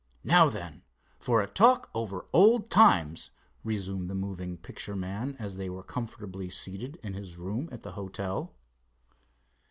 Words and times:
Now 0.23 0.49
then, 0.49 0.81
for 1.19 1.43
a 1.43 1.47
talk 1.47 1.91
over 1.93 2.25
old 2.33 2.71
times," 2.71 3.29
resumed 3.63 4.09
the 4.09 4.15
moving 4.15 4.57
picture 4.57 4.95
man, 4.95 5.35
as 5.37 5.57
they 5.57 5.69
were 5.69 5.83
comfortably 5.83 6.49
seated 6.49 6.95
in 7.03 7.13
his 7.13 7.37
room 7.37 7.69
at 7.71 7.83
the 7.83 7.91
hotel. 7.91 8.55